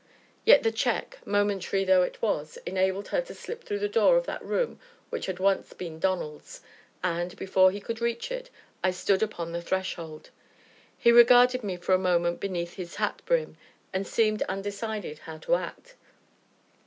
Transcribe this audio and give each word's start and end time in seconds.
Yet 0.45 0.63
the 0.63 0.71
check, 0.71 1.19
momentary 1.27 1.83
though 1.83 2.01
it 2.01 2.19
was, 2.23 2.57
enabled 2.65 3.09
her 3.09 3.21
to 3.21 3.35
slip 3.35 3.63
through 3.63 3.77
the 3.77 3.87
door 3.87 4.17
of 4.17 4.25
that 4.25 4.43
room 4.43 4.79
which 5.11 5.27
had 5.27 5.37
once 5.37 5.73
been 5.73 5.99
Donald's, 5.99 6.61
and, 7.03 7.35
before 7.35 7.69
he 7.69 7.79
could 7.79 8.01
reach 8.01 8.31
it, 8.31 8.49
I 8.83 8.89
stood 8.89 9.21
upon 9.21 9.51
the 9.51 9.61
threshold. 9.61 10.31
He 10.97 11.11
regarded 11.11 11.63
me 11.63 11.77
for 11.77 11.93
a 11.93 11.99
moment 11.99 12.39
beneath 12.39 12.77
his 12.77 12.95
hat 12.95 13.21
brim, 13.27 13.57
and 13.93 14.07
seemed 14.07 14.41
undecided 14.49 15.19
how 15.19 15.37
to 15.37 15.53
act. 15.53 15.93